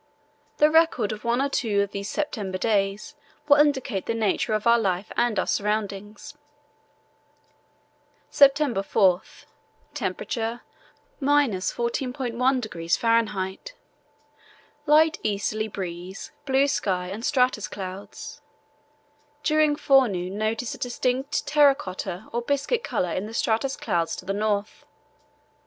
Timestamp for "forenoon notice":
19.75-20.73